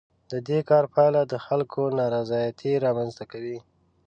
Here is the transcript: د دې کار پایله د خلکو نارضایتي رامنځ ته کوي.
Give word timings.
د 0.31 0.33
دې 0.47 0.59
کار 0.69 0.85
پایله 0.93 1.21
د 1.27 1.33
خلکو 1.45 1.81
نارضایتي 1.99 2.71
رامنځ 2.85 3.11
ته 3.19 3.23
کوي. 3.31 3.57